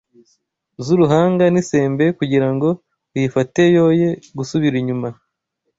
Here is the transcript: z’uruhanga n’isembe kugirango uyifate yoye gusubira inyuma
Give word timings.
z’uruhanga 0.85 1.43
n’isembe 1.49 2.05
kugirango 2.19 2.67
uyifate 3.13 3.61
yoye 3.75 4.09
gusubira 4.37 4.75
inyuma 4.81 5.07